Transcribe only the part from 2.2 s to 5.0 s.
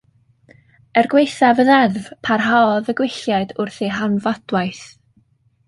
parhaodd y gwylliaid wrth eu hanfadwaith.